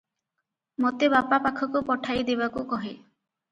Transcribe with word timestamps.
ମୋତେ 0.85 1.09
ବାପା 1.17 1.39
ପାଖକୁ 1.45 1.83
ପଠାଇ 1.93 2.27
ଦେବାକୁ 2.33 2.67
କହେ। 2.75 2.93